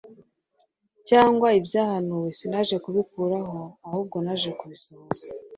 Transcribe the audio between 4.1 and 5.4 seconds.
naje kubisohoza.»